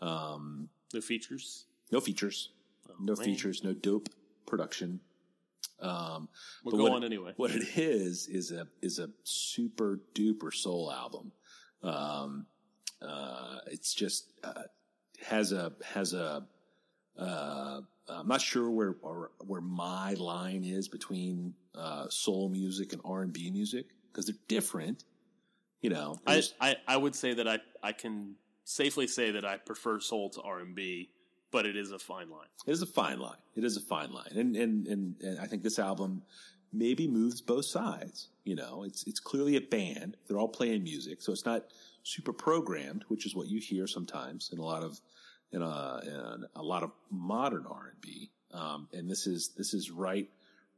[0.01, 1.65] Um, no features.
[1.91, 2.49] no features,
[2.99, 3.25] no Oh, man.
[3.25, 4.09] features, no dope
[4.47, 4.99] production.
[5.79, 6.29] Um,
[6.63, 7.33] We'll but go what- on anyway.
[7.37, 11.31] What it is is a is a super duper soul album.
[11.83, 12.45] Um,
[13.01, 14.63] uh, it's just uh,
[15.25, 16.45] has a has a.
[17.17, 23.01] Uh, I'm not sure where or, where my line is between uh, soul music and
[23.05, 25.03] R and B music because they're different.
[25.81, 29.57] You know, I, I I would say that I I can safely say that I
[29.57, 31.09] prefer soul to R and B,
[31.51, 32.47] but it is a fine line.
[32.65, 33.37] It is a fine line.
[33.55, 36.23] It is a fine line, and and and, and I think this album
[36.73, 38.29] maybe moves both sides.
[38.43, 40.17] You know, it's it's clearly a band.
[40.27, 41.65] They're all playing music, so it's not
[42.03, 44.99] super programmed, which is what you hear sometimes in a lot of
[45.51, 48.31] in a, in a lot of modern R and B.
[48.53, 50.29] Um, and this is this is right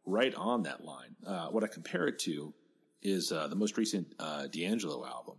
[0.05, 1.15] right on that line.
[1.25, 2.53] Uh, what I compare it to
[3.01, 5.35] is uh, the most recent uh, D'Angelo album,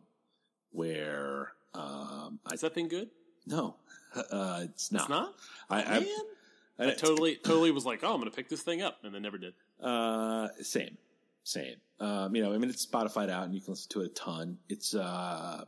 [0.71, 3.11] where um, I that thing good?
[3.47, 3.77] no,
[4.17, 5.03] uh, it's not.
[5.03, 5.35] It's not.
[5.71, 6.09] I, I, Man,
[6.79, 9.15] I, I totally totally was like, oh, I'm going to pick this thing up, and
[9.15, 9.55] then never did.
[9.83, 10.97] Uh, same,
[11.43, 11.77] same.
[12.01, 14.15] Um, you know, I mean, it's Spotify out, and you can listen to it a
[14.15, 14.59] ton.
[14.69, 15.65] It's uh,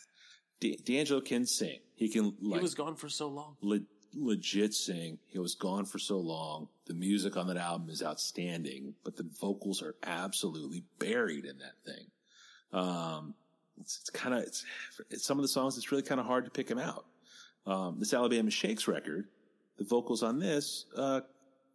[0.60, 1.80] D- D'Angelo can sing.
[1.94, 3.56] He can like he was gone for so long.
[3.60, 3.80] le-
[4.14, 5.18] legit sing.
[5.26, 6.68] He was gone for so long.
[6.86, 11.74] The music on that album is outstanding, but the vocals are absolutely buried in that
[11.84, 12.06] thing.
[12.72, 13.34] Um,
[13.80, 14.64] it's, it's kind of it's,
[15.10, 15.76] it's some of the songs.
[15.76, 17.04] It's really kind of hard to pick him out.
[17.66, 19.26] Um, this Alabama Shakes record,
[19.78, 21.22] the vocals on this uh,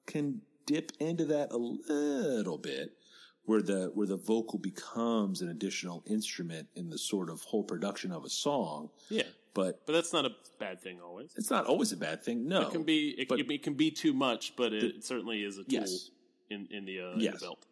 [0.07, 2.91] can dip into that a little bit,
[3.45, 8.11] where the where the vocal becomes an additional instrument in the sort of whole production
[8.11, 8.89] of a song.
[9.09, 9.23] Yeah,
[9.53, 11.33] But but that's not a bad thing always.
[11.35, 12.47] it's not always a bad thing.
[12.47, 15.43] No, It can be it, but- can, it can be too much, but it, certainly
[15.43, 16.09] is a tool Yes.
[16.49, 17.33] in in the, uh, in Yes.
[17.39, 17.65] the belt.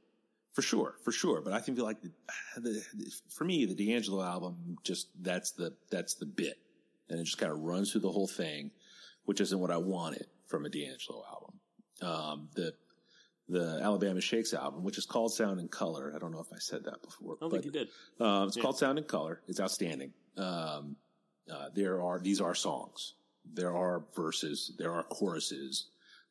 [0.54, 1.42] for sure, for sure.
[1.42, 2.12] But I think like the,
[2.58, 2.84] the,
[3.30, 6.58] for me, the D'Angelo album just that's the that's the bit,
[7.10, 8.72] and it just kind of runs through the whole thing,
[9.26, 11.60] which isn't what I wanted from a D'Angelo album.
[12.02, 12.74] Um, the
[13.52, 16.14] the Alabama Shakes album, which is called Sound and Color.
[16.16, 17.34] I don't know if I said that before.
[17.34, 17.88] I don't but, think you did.
[18.20, 18.62] Um, it's Yeah.
[18.62, 19.42] called Sound and Color.
[19.48, 20.14] It's outstanding.
[20.38, 20.96] Um,
[21.52, 23.16] uh, there are these are songs.
[23.52, 24.74] There are verses.
[24.78, 25.88] There are choruses,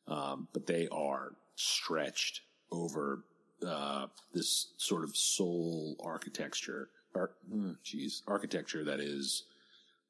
[0.07, 3.25] um, but they are stretched over
[3.67, 6.89] uh, this sort of soul architecture.
[7.15, 9.43] Ar- hmm, Jeez, architecture that is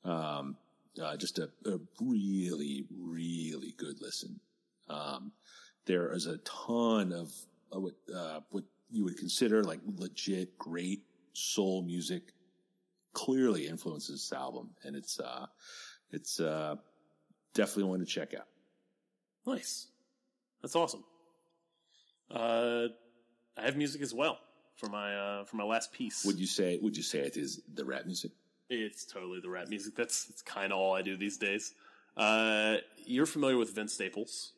[0.03, 0.55] um,
[1.01, 4.39] uh, just a, a really, really good listen.
[4.89, 5.31] Um,
[5.85, 7.31] there is a ton of
[7.73, 12.33] uh, what, uh, what you would consider like legit great soul music
[13.13, 15.45] clearly influences this album and it's uh
[16.12, 16.75] it's uh
[17.53, 18.45] definitely one to check out
[19.45, 19.88] Nice.
[20.62, 21.03] That's awesome.
[22.29, 22.88] Uh,
[23.57, 24.38] I have music as well
[24.75, 26.23] for my uh, for my last piece.
[26.25, 28.31] would you say would you say it is the rap music
[28.69, 29.95] It's totally the rap music.
[29.95, 31.73] That's that's kind of all I do these days.
[32.15, 34.53] Uh, you're familiar with Vince Staples?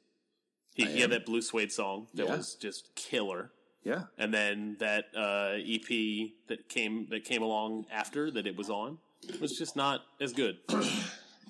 [0.73, 2.35] He, he had that Blue Suede song that Yeah.
[2.37, 3.51] was just killer,
[3.83, 8.69] yeah and then that uh, EP that came that came along after that it was
[8.69, 8.97] on
[9.39, 10.57] was just not as good.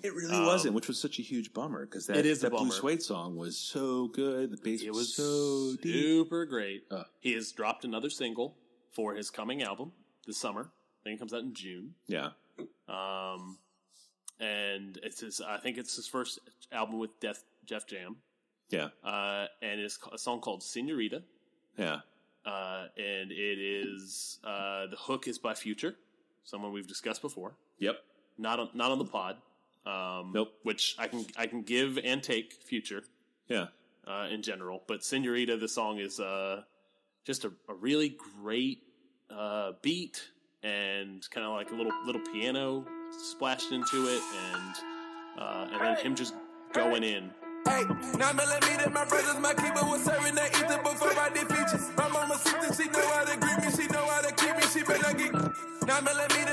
[0.03, 3.01] it really wasn't which was such a huge bummer because that, Um, that blue suede
[3.03, 6.83] song was so good the bass It was, was so deep super great.
[6.91, 7.03] Uh.
[7.19, 8.55] he has dropped another single
[8.91, 9.91] for his coming album
[10.27, 10.71] this summer.
[10.71, 11.93] I think it comes out in June.
[12.07, 12.29] yeah
[12.87, 13.57] Um,
[14.39, 16.39] and it's his, I think it's his first
[16.71, 18.17] album with Def, Def Jam.
[18.69, 21.21] yeah Uh, and it's a song called Senorita.
[21.77, 21.99] yeah
[22.45, 25.95] Uh, and it is, uh, the hook is by Future,
[26.43, 27.53] someone we've discussed before.
[27.77, 27.97] yep
[28.37, 29.37] Not on, not on the pod.
[29.85, 30.53] Um, Nope.
[30.63, 33.03] Which I can, I can give and take Future,
[33.47, 33.67] yeah
[34.07, 34.81] uh, in general.
[34.87, 36.63] But Senorita, the song is, uh,
[37.25, 38.79] just a, a really great,
[39.29, 40.29] uh, beat
[40.63, 44.21] and kind of like a little, little piano splashed into it.
[44.53, 44.75] And,
[45.37, 46.35] uh, and then him just
[46.73, 47.31] going in.
[47.67, 47.83] Hey,
[48.17, 51.89] my brothers, my keeper was serving that ether before I did features.
[51.95, 54.63] My mama sister, she know how to greet me, she know how to keep me,
[54.73, 55.33] she better get.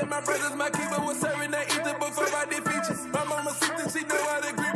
[0.09, 3.05] My brothers, my keeper was serving that ether before I did features.
[3.07, 4.68] My mama sister, she know how to greet me,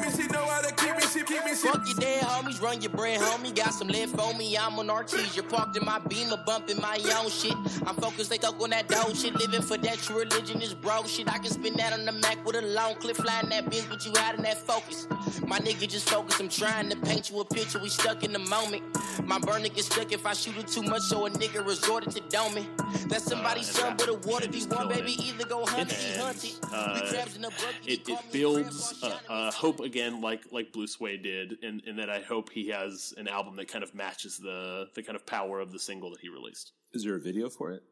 [1.54, 1.86] me, she keep me, she.
[1.86, 3.56] Fuck your dead homies, run your bread, homie.
[3.56, 5.48] Got some left for me, I'm on Artesia.
[5.48, 7.54] Parked in my beamer, bumping my own shit.
[7.86, 9.34] I'm focused, they stuck on that dope shit.
[9.36, 11.30] Living for that true religion is broke shit.
[11.32, 14.06] I can spin that on the Mac with a long clip, flying that bitch, but
[14.06, 15.08] you out in that focus.
[15.48, 18.40] My nigga just focus, I'm trying to paint you a picture, we stuck in the
[18.40, 18.84] moment.
[19.24, 22.22] My burner gets stuck if I shoot it too much, so a nigga resorted to
[22.22, 22.66] doming.
[23.10, 25.14] That's somebody's and son, but a water and be one, baby.
[25.14, 25.20] it.
[25.22, 26.52] Either go hunt or be hunted.
[26.72, 27.76] uh, we crabs in a bucket.
[27.86, 31.82] it, call it a builds uh, uh, hope again, like like Blue Suede did, and,
[31.88, 35.16] and that I hope he has an album that kind of matches the the kind
[35.16, 36.72] of power of the single that he released.
[36.94, 37.84] Is there a video for it?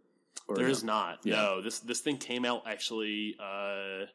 [0.47, 0.71] Or There no?
[0.71, 1.19] is not.
[1.23, 1.35] Yeah.
[1.35, 3.35] No, this this thing came out actually.
[3.39, 4.05] Uh,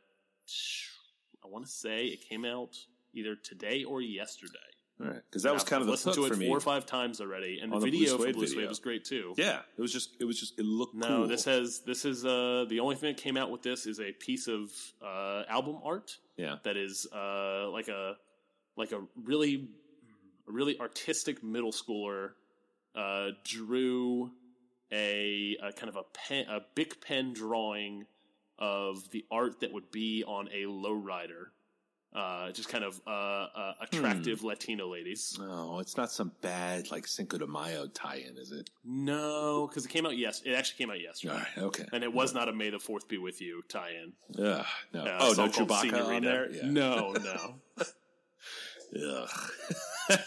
[1.44, 2.77] I want to say it came out
[3.14, 4.53] either today or yesterday.
[4.99, 6.46] All right, because that was I've kind of the listened hook to for it me.
[6.46, 8.79] four or five times already, and the the Blue video for Suede Blue Suede was
[8.79, 9.35] great too.
[9.37, 11.29] Yeah, it was just it was just it looked No, cool.
[11.29, 14.12] this has this is uh the only thing that came out with this is a
[14.12, 14.70] piece of
[15.05, 16.57] uh album art yeah.
[16.64, 18.16] that is uh like a
[18.76, 19.68] like a really
[20.48, 22.30] a really artistic middle schooler
[22.94, 24.30] uh drew
[24.92, 28.06] a, a kind of a pen a big pen drawing
[28.58, 31.46] of the art that would be on a lowrider.
[32.14, 34.46] Uh, just kind of uh, uh, attractive Hmm.
[34.46, 35.36] Latino ladies.
[35.38, 38.70] No, it's not some bad like Cinco de Mayo tie-in, is it?
[38.82, 41.84] No, because it came out yes, it actually came out All yesterday, right, okay.
[41.92, 44.14] and it was not a May the Fourth be with you tie-in.
[44.42, 45.00] Ugh, no.
[45.04, 46.50] Uh, oh, no Chewbacca on there.
[46.50, 46.62] Yeah.
[46.64, 47.56] No, no.
[48.94, 49.29] Ugh.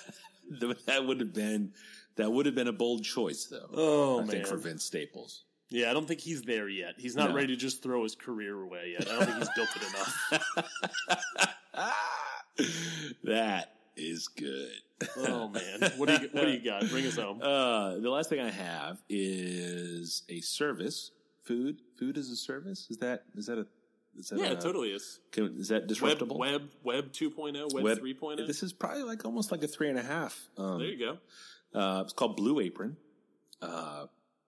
[0.86, 1.74] that would have been
[2.16, 3.70] that would have been a bold choice, though.
[3.74, 5.44] Oh I man, think for Vince Staples.
[5.70, 6.96] yeah, I don't think he's there yet.
[6.98, 7.36] He's not No.
[7.36, 9.08] ready to just throw his career away yet.
[9.10, 11.56] I don't think he's built it enough.
[13.24, 14.72] that is good.
[15.18, 16.90] Oh man, what do you what do you got?
[16.90, 17.42] Bring us home.
[17.42, 21.12] Uh, the last thing I have is a service.
[21.44, 22.86] Food, food as a service.
[22.90, 23.66] Is that is that a
[24.18, 25.20] is that Yeah, a, it totally is.
[25.32, 26.38] Can, is that Web disruptible?
[26.38, 28.48] web web 2.0, web, Web- 3.0.
[28.48, 30.50] This is probably like almost like a three and a half.
[30.58, 31.00] Um, there you
[31.74, 31.80] go.
[31.80, 32.98] Uh, it's called Blue Apron.
[33.62, 34.06] Uh,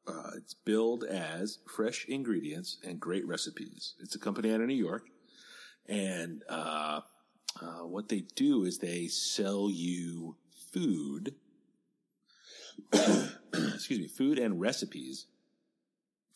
[0.08, 3.93] uh, it's billed as fresh ingredients and great recipes.
[4.00, 5.08] It's a company out of New York,
[5.88, 7.02] and uh,
[7.62, 10.36] uh, what they do is they sell you
[10.71, 11.36] food.
[12.93, 15.28] excuse me, food and recipes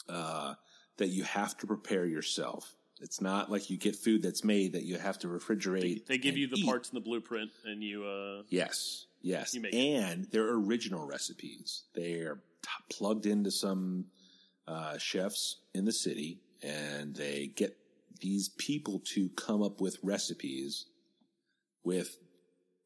[0.08, 0.54] uh,
[0.98, 2.76] that you have to prepare yourself.
[3.02, 6.06] It's not like you get food that's made that you have to refrigerate.
[6.06, 6.66] They give and you the eat.
[6.66, 9.78] parts in the blueprint, and you uh, Yes, yes, You make it.
[9.78, 11.84] and they're original recipes.
[11.94, 14.06] They're t- plugged into some
[14.68, 17.76] uh, chefs in the city, and they get
[18.22, 20.86] these people to come up with recipes
[21.84, 22.18] with,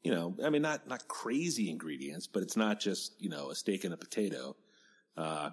[0.04, 3.56] you know, I mean, not not crazy ingredients, but it's not just you know a
[3.56, 4.56] steak and a potato.
[5.16, 5.52] Uh,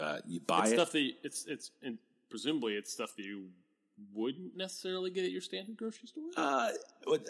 [0.00, 0.74] uh, you buy it's it.
[0.74, 1.98] stuff that you- it's it's and
[2.30, 3.46] presumably it's stuff that you
[4.12, 6.24] wouldn't necessarily get at your standard grocery store.
[6.36, 6.70] Uh,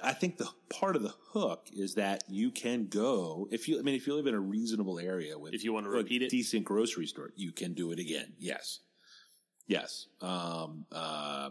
[0.02, 3.78] I think the part of the hook is that you can go if you.
[3.78, 5.94] I mean, if you live in a reasonable area with, If you want to a
[5.94, 6.30] repeat it?
[6.30, 8.32] decent grocery store, you can do it again.
[8.38, 8.80] Yes,
[9.66, 10.06] yes.
[10.20, 11.50] Um, uh,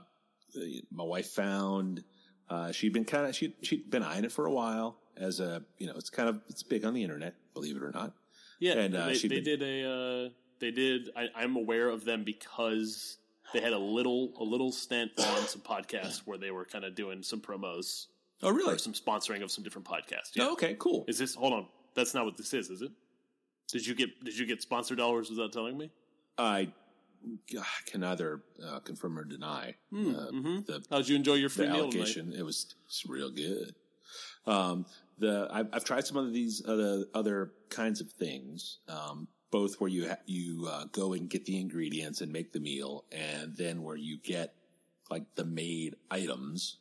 [0.91, 2.03] my wife found
[2.49, 5.63] uh, she'd been kind of she she'd been eyeing it for a while as a
[5.77, 8.13] you know it's kind of it's big on the internet, believe it or not.
[8.59, 9.89] Yeah, And, uh, they, they been- did a.
[10.25, 10.29] Uh,
[10.59, 11.09] they did.
[11.15, 13.17] I, I'm aware of them because
[13.53, 16.95] they had a little a little stint on some podcasts where they were kind of
[16.95, 18.07] doing some promos
[18.43, 18.73] Oh, really?
[18.73, 20.35] or some sponsoring of some different podcasts.
[20.35, 20.45] Yeah.
[20.47, 21.05] Oh, okay, cool.
[21.07, 21.35] Is this?
[21.35, 21.67] Hold on.
[21.93, 22.91] That's not what this is, is it?
[23.71, 25.91] Did you get Did you get sponsor dollars without telling me?
[26.37, 26.71] I,
[27.85, 30.65] can neither uh, confirm or deny Hmm, uh, mhm.
[30.65, 31.95] the How'd you enjoy your the free meal tonight?
[31.99, 32.33] allocation.
[32.33, 33.75] It was it's real good.
[34.47, 34.85] Um,
[35.19, 39.89] the I've, I've tried some of these other other kinds of things, um, both where
[39.89, 43.83] you ha- you uh, go and get the ingredients and make the meal, and then
[43.83, 44.53] where you get
[45.09, 46.77] like the made items,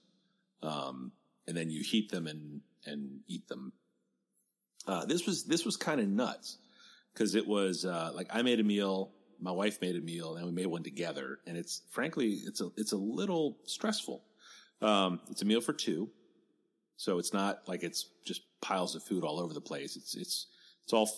[0.62, 1.12] um,
[1.46, 3.72] and then you heat them and and eat them.
[4.86, 6.58] Uh, this was this was kind of nuts
[7.12, 10.46] because it was uh, like I made a meal, my wife made a meal, and
[10.46, 14.22] we made one together, and it's frankly it's a it's a little stressful.
[14.80, 16.08] Um, it's a meal for two,
[16.96, 19.96] so it's not like it's just piles of food all over the place.
[19.96, 20.46] It's it's
[20.84, 21.10] it's all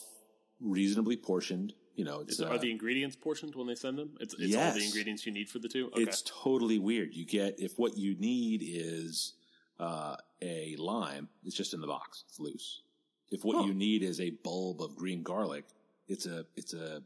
[0.62, 1.74] reasonably portioned.
[1.94, 4.12] You know, it's Is uh, are the ingredients portioned when they send them?
[4.18, 5.88] It's, it's all the ingredients you need for the two.
[5.88, 6.02] Okay.
[6.02, 7.14] it's totally weird.
[7.14, 9.34] You get if what you need is
[9.78, 12.24] uh, a lime, it's just in the box.
[12.28, 12.82] It's loose.
[13.30, 13.64] If what Huh.
[13.64, 15.64] you need is a bulb of green garlic,
[16.08, 17.02] it's a it's a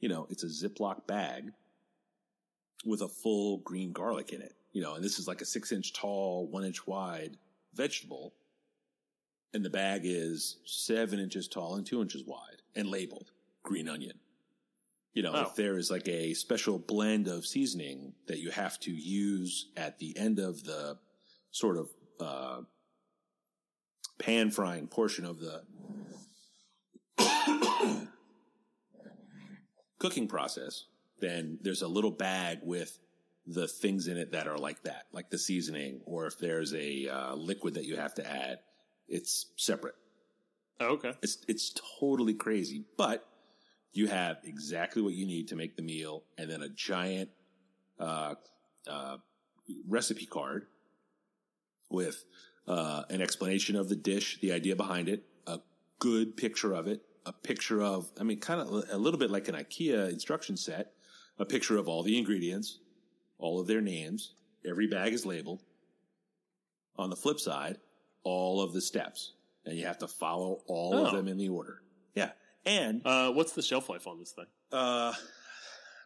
[0.00, 1.52] you know it's a Ziploc bag
[2.84, 4.54] with a full green garlic in it.
[4.72, 7.36] You know, and this is like a six inch tall, one inch wide
[7.74, 8.34] vegetable,
[9.52, 13.30] and the bag is seven inches tall and two inches wide and labeled
[13.62, 14.18] green onion.
[15.12, 15.42] You know, Oh.
[15.42, 19.98] if there is like a special blend of seasoning that you have to use at
[19.98, 20.98] the end of the
[21.50, 22.60] sort of uh,
[24.18, 25.62] pan frying portion of the
[29.98, 30.84] cooking process,
[31.20, 32.98] then there's a little bag with
[33.46, 37.08] the things in it that are like that, like the seasoning, or if there's a
[37.08, 38.60] uh, liquid that you have to add,
[39.10, 39.96] it's separate.
[40.80, 41.12] Oh, okay.
[41.22, 43.26] It's it's totally crazy, but
[43.92, 47.28] you have exactly what you need to make the meal, and then a giant
[47.98, 48.34] uh,
[48.88, 49.18] uh,
[49.86, 50.66] recipe card
[51.90, 52.24] with
[52.66, 55.58] uh, an explanation of the dish, the idea behind it, a
[55.98, 59.48] good picture of it, a picture of, I mean, kind of a little bit like
[59.48, 60.92] an IKEA instruction set,
[61.38, 62.78] a picture of all the ingredients,
[63.38, 64.34] all of their names.
[64.64, 65.62] Every bag is labeled.
[66.96, 67.78] On the flip side,
[68.22, 69.32] all of the steps,
[69.64, 71.16] and you have to follow all of Oh.
[71.16, 71.82] them in the order.
[72.14, 72.32] Yeah,
[72.64, 74.46] and Uh, what's the shelf life on this thing?
[74.72, 75.12] uh,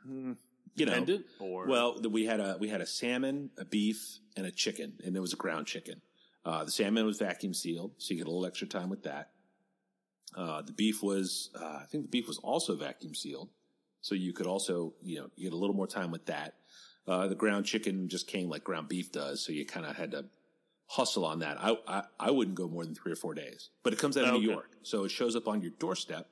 [0.06, 0.36] mm,
[0.76, 1.06] you know,
[1.38, 5.14] or well, we had a we had a salmon, a beef, and a chicken, and
[5.14, 6.00] there was a ground chicken.
[6.44, 9.30] Uh, the salmon was vacuum sealed, so you get a little extra time with that.
[10.36, 13.50] Uh, the beef was, uh, I think the beef was also vacuum sealed,
[14.00, 16.54] so you could also, you know, you get a little more time with that.
[17.06, 20.10] Uh, the ground chicken just came like ground beef does, so you kind of had
[20.10, 20.24] to
[20.96, 21.56] hustle on that.
[21.60, 24.24] I, I I wouldn't go more than three or four days, but it comes out
[24.24, 24.52] of New Okay.
[24.52, 26.28] York, so it shows up on your doorstep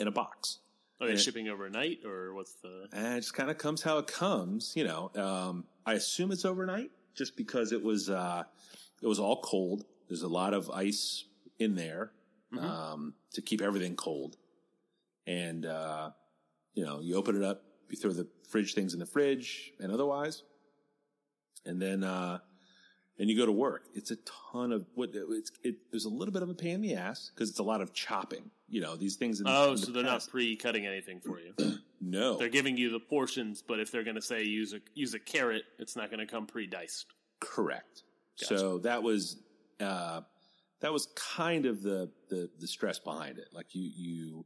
[0.00, 0.58] in a box.
[1.00, 1.18] are they yeah.
[1.18, 2.88] shipping overnight or what's the?
[2.92, 5.10] And it just kind of comes how it comes, you know.
[5.14, 8.42] Um, I assume it's overnight just because it was uh,
[9.02, 9.84] it was all cold.
[10.08, 11.24] There's a lot of ice
[11.58, 12.12] in there
[12.58, 14.36] um, to keep everything cold,
[15.26, 16.10] and uh,
[16.74, 19.92] you know, you open it up, you throw the fridge things in the fridge, and
[19.92, 20.42] otherwise,
[21.64, 22.38] and then uh,
[23.18, 23.84] and you go to work.
[23.94, 24.16] It's a
[24.52, 25.50] ton of what it's.
[25.62, 27.80] It, there's a little bit of a pain in the ass because it's a lot
[27.80, 28.50] of chopping.
[28.68, 29.40] You know, these things.
[29.40, 31.52] In, Oh, in so the they're past- not pre-cutting anything for you.
[32.00, 35.14] no, they're giving you the portions, but if they're going to say use a use
[35.14, 37.06] a carrot, it's not going to come pre-diced.
[37.40, 38.02] Correct.
[38.40, 38.58] Gotcha.
[38.58, 39.36] So that was
[39.80, 40.22] uh,
[40.80, 43.48] that was kind of the, the the stress behind it.
[43.52, 44.44] Like you you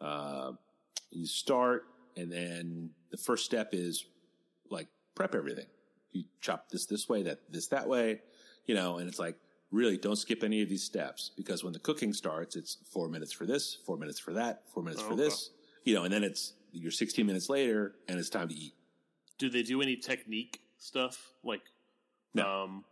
[0.00, 0.52] uh,
[1.10, 1.84] you start,
[2.16, 4.04] and then the first step is
[4.70, 5.66] like prep everything.
[6.12, 8.20] You chop this this way, that this that way,
[8.66, 9.36] you know, and it's like
[9.70, 13.32] really don't skip any of these steps because when the cooking starts, it's four minutes
[13.32, 15.24] for this, four minutes for that, four minutes for Okay.
[15.24, 15.50] this,
[15.84, 18.74] you know, and then it's you're 16 minutes later, and it's time to eat.
[19.38, 21.62] Do they do any technique stuff like?
[22.34, 22.46] No.
[22.46, 22.84] Um,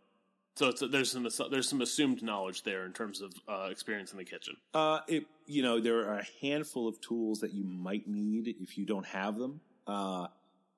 [0.55, 4.19] so it's, there's some there's some assumed knowledge there in terms of uh, experience in
[4.19, 4.57] the kitchen.
[4.73, 8.79] Uh, it, you know, there are a handful of tools that you might need if
[8.79, 9.61] you don't have them.
[9.87, 10.29] Uh,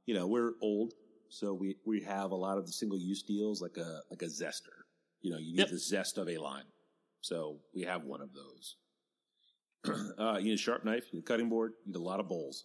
[0.05, 0.95] you know, we're old,
[1.29, 4.27] so we, we have a lot of the single use deals like a, like a
[4.27, 4.85] zester.
[5.21, 5.71] You know, you need Yep.
[5.71, 6.67] the zest of a lime.
[7.21, 8.77] So we have one of those.
[10.19, 12.21] uh, you need a sharp knife, you need a cutting board, you need a lot
[12.21, 12.65] of bowls.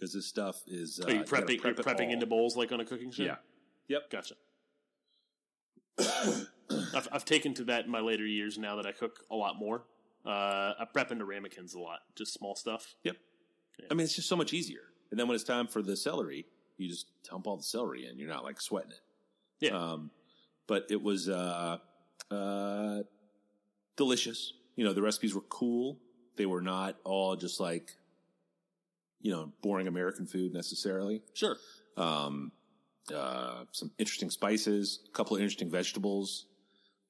[0.00, 1.60] Cause this stuff is, uh, Are you you prepping?
[1.60, 2.12] prep you're prepping all.
[2.14, 3.22] into bowls like on a cooking show.
[3.24, 3.36] Yeah.
[3.88, 4.10] Yep.
[4.10, 4.34] Gotcha.
[6.94, 9.56] I've, I've taken to that in my later years now that I cook a lot
[9.58, 9.82] more.
[10.24, 12.94] Uh, I prep into ramekins a lot, just small stuff.
[13.04, 13.16] Yep.
[13.90, 14.82] I mean, it's just so much easier.
[15.10, 16.46] And then when it's time for the celery,
[16.80, 18.18] you just dump all the celery in.
[18.18, 19.00] You're not like sweating it.
[19.60, 19.70] Yeah.
[19.78, 20.10] Um,
[20.66, 21.78] but it was uh,
[22.30, 23.02] uh,
[23.96, 24.54] delicious.
[24.76, 25.98] You know, the recipes were cool.
[26.36, 27.90] They were not all just like,
[29.20, 31.22] you know, boring American food necessarily.
[31.34, 31.56] Sure.
[31.96, 32.52] Um,
[33.14, 36.46] uh, some interesting spices, a couple of interesting vegetables.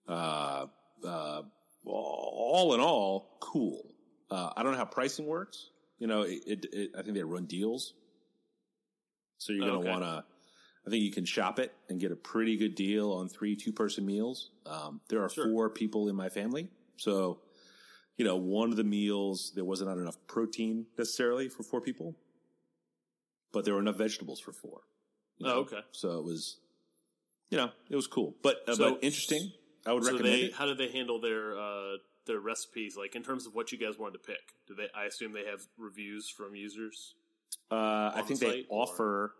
[0.08, 0.66] Uh,
[1.06, 1.42] uh,
[1.84, 3.94] all in all, cool.
[4.30, 5.70] Uh, I don't know how pricing works.
[5.98, 7.94] You know, it, it, it I think they run deals.
[9.40, 9.88] So you're going to Okay.
[9.90, 10.24] want to,
[10.86, 13.72] I think you can shop it and get a pretty good deal on three two
[13.72, 14.50] person meals.
[14.66, 15.46] Um, there are Sure.
[15.50, 16.68] four people in my family.
[16.98, 17.40] So,
[18.18, 22.14] you know, one of the meals, there wasn't enough protein necessarily for four people,
[23.50, 24.82] but there were enough vegetables for four.
[25.38, 25.80] you Oh, okay.
[25.92, 26.58] So it was,
[27.48, 29.52] you know, it was cool, but, uh, So- but interesting.
[29.86, 30.52] I would So recommend they, it.
[30.52, 32.94] how do they handle their uh, their recipes?
[32.98, 34.88] Like in terms of what you guys wanted to pick, do they?
[34.94, 37.14] I assume they have reviews from users.
[37.70, 39.34] Uh, I think they or- offer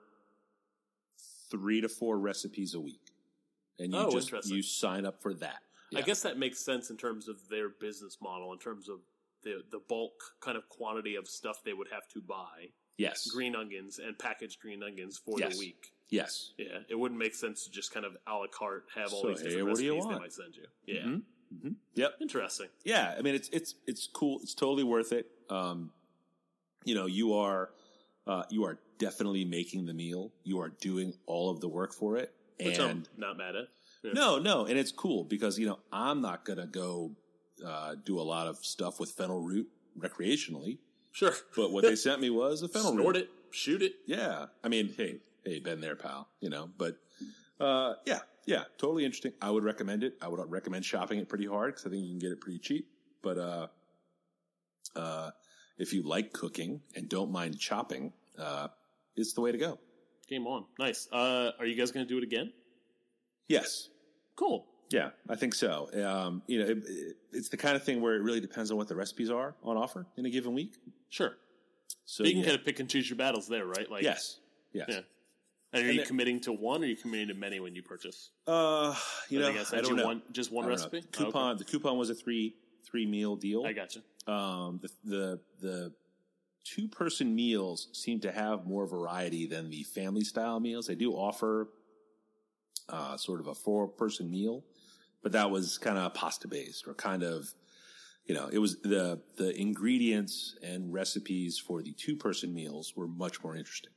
[1.51, 3.01] three to four recipes a week,
[3.79, 5.63] and you Oh, just you sign up for that.
[5.95, 9.01] I guess that makes sense in terms of their business model, in terms of
[9.43, 12.69] the the bulk kind of quantity of stuff they would have to buy
[12.99, 15.55] yes, green onions and packaged green onions for Yes.
[15.55, 15.93] the week.
[16.11, 19.23] yes, Yeah, it wouldn't make sense to just kind of a la carte have all
[19.23, 20.67] So, these hey, different what do you recipes they might send you.
[20.87, 21.23] Yeah, Mhm.
[21.55, 21.77] Mhm.
[21.95, 22.69] yep, interesting.
[22.85, 23.15] yeah.
[23.19, 24.41] I mean, it's it's it's cool.
[24.43, 25.27] It's totally worth it.
[25.49, 25.93] Um,
[26.85, 27.73] you know, you are
[28.31, 30.31] uh, you are definitely making the meal.
[30.45, 33.69] You are doing all of the work for it, Which and I'm not mad at.
[34.05, 34.13] Yeah.
[34.15, 37.11] No, no, and it's cool because you know I'm not gonna go
[37.67, 39.67] uh, do a lot of stuff with fennel root
[39.99, 40.79] recreationally,
[41.11, 43.25] Sure, but what they sent me was a fennel snort root.
[43.25, 43.95] it, shoot it.
[44.07, 46.29] Yeah, I mean, hey, hey, been there, pal.
[46.41, 46.99] You know, but
[47.59, 49.33] uh, yeah, yeah, totally interesting.
[49.43, 50.15] I would recommend it.
[50.23, 52.61] I would recommend shopping it pretty hard because I think you can get it pretty
[52.61, 52.87] cheap.
[53.23, 53.67] But uh,
[54.95, 55.31] uh,
[55.79, 58.69] if you like cooking and don't mind chopping, uh,
[59.17, 59.79] it's the way to go.
[60.29, 61.09] Game on, nice.
[61.13, 62.53] Uh, are you guys going to do it again?
[63.49, 63.89] Yes,
[64.37, 64.67] Cool.
[64.91, 65.89] Yeah, I think so.
[66.05, 68.77] Um, you know, it, it, it's the kind of thing where it really depends on
[68.77, 70.79] what the recipes are on offer in a given week.
[71.11, 71.37] Sure.
[72.07, 72.47] So you can yeah.
[72.47, 73.89] kind of pick and choose your battles there, right?
[73.89, 74.39] Like, yes,
[74.73, 74.87] yes.
[74.89, 75.01] Yeah.
[75.73, 77.77] And are And you it- committing to one, or are you committing to many when
[77.77, 78.31] you purchase?
[78.49, 78.95] Uh,
[79.29, 80.07] you know, I I don't know.
[80.07, 80.77] one, just one don't know.
[80.77, 81.03] recipe.
[81.05, 81.25] Oh, okay.
[81.25, 81.57] Coupon.
[81.59, 83.65] The coupon was a three three meal deal.
[83.65, 84.01] I gotcha.
[84.27, 85.93] um, the the the
[86.65, 90.87] two person meals seem to have more variety than the family style meals.
[90.87, 91.69] They do offer
[92.89, 94.65] uh, sort of a four person meal,
[95.23, 97.53] but that was kind of pasta based or kind of
[98.27, 103.09] you know it was the the ingredients and recipes for the two person meals were
[103.09, 103.93] much more interesting.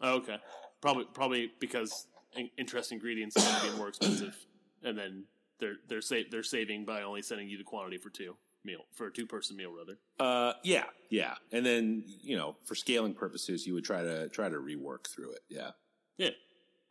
[0.00, 0.36] Oh, okay.
[0.80, 2.06] Probably probably because
[2.36, 4.36] in- interest ingredients are be more expensive,
[4.82, 5.24] and then
[5.58, 9.06] they're they're sa- they're saving by only sending you the quantity for two meal for
[9.06, 9.98] a two person meal rather.
[10.18, 14.48] Uh, yeah, yeah, and then you know for scaling purposes, you would try to try
[14.48, 15.40] to rework through it.
[15.48, 15.70] Yeah.
[16.16, 16.30] Yeah.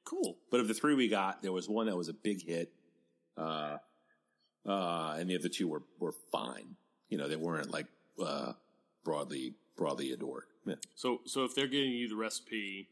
[0.05, 0.37] Cool.
[0.51, 2.73] But of the three we got, there was one that was a big hit,
[3.37, 3.77] uh,
[4.67, 6.75] uh, and the other two were were fine.
[7.09, 7.87] You know, they weren't like
[8.23, 8.53] uh,
[9.03, 10.45] broadly broadly adored.
[10.65, 10.75] Yeah.
[10.95, 12.89] So so if they're giving you the recipe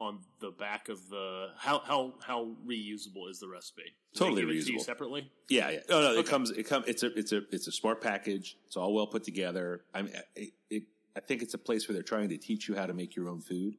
[0.00, 3.82] on the back of the how how how reusable is the recipe?
[4.14, 4.82] Do Totally it to you reusable.
[4.84, 5.30] separately.
[5.48, 5.78] Yeah, yeah.
[5.88, 6.12] No, no.
[6.14, 6.28] It Okay.
[6.28, 6.50] comes.
[6.50, 6.86] It comes.
[6.86, 7.06] It's a.
[7.18, 7.42] It's a.
[7.50, 8.56] It's a smart package.
[8.66, 9.84] It's all well put together.
[9.94, 10.08] I'm.
[10.34, 10.82] It, it,
[11.16, 13.28] I think it's a place where they're trying to teach you how to make your
[13.28, 13.76] own food.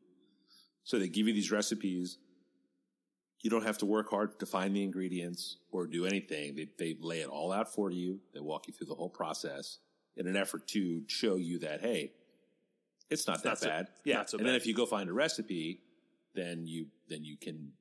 [0.83, 2.17] So they give you these recipes.
[3.41, 6.55] You don't have to work hard to find the ingredients or do anything.
[6.55, 8.19] They they lay it all out for you.
[8.33, 9.77] They walk you through the whole process
[10.15, 12.13] in an effort to show you that hey,
[13.11, 13.87] it's not that Not so- bad.
[14.03, 14.25] yeah.
[14.25, 15.81] so and then if you go find a recipe,
[16.37, 17.73] then you then you can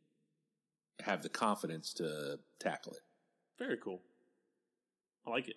[1.00, 3.02] have the confidence to tackle it.
[3.58, 4.00] Very cool.
[5.26, 5.56] I like it.